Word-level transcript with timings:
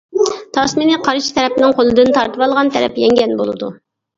تاسمىنى 0.57 0.95
قارشى 1.07 1.35
تەرەپنىڭ 1.35 1.75
قولىدىن 1.81 2.11
تارتىۋالغان 2.17 2.75
تەرەپ 2.79 2.99
يەڭگەن 3.05 3.37
بولىدۇ. 3.45 3.71